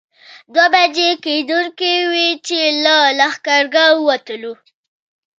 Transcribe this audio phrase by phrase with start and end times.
[0.53, 4.53] دوه بجې کېدونکې وې چې له لښکرګاه ووتلو.